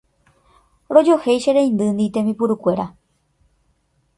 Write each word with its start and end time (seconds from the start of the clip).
rojohéi 0.93 1.41
che 1.43 1.51
reindyndi 1.57 2.05
tembipurukuéra 2.15 2.85